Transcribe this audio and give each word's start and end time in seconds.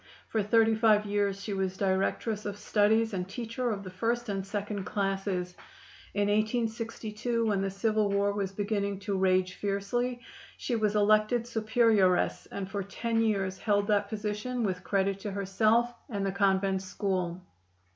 For 0.29 0.41
thirty 0.41 0.73
five 0.73 1.05
years 1.05 1.43
she 1.43 1.53
was 1.53 1.77
directress 1.77 2.43
of 2.47 2.57
studies 2.57 3.13
and 3.13 3.29
teacher 3.29 3.69
of 3.69 3.83
the 3.83 3.91
first 3.91 4.29
and 4.29 4.43
second 4.43 4.83
classes. 4.83 5.53
In 6.15 6.21
1862, 6.21 7.45
when 7.45 7.61
the 7.61 7.69
Civil 7.69 8.09
War 8.09 8.33
was 8.33 8.51
beginning 8.51 8.97
to 9.01 9.15
rage 9.15 9.53
fiercely, 9.53 10.21
she 10.57 10.75
was 10.75 10.95
elected 10.95 11.43
Superioress, 11.45 12.47
and 12.51 12.67
for 12.67 12.81
ten 12.81 13.21
years 13.21 13.59
held 13.59 13.85
that 13.89 14.09
position 14.09 14.63
with 14.63 14.83
credit 14.83 15.19
to 15.19 15.29
herself 15.33 15.93
and 16.09 16.25
the 16.25 16.31
convent 16.31 16.81
school. 16.81 17.39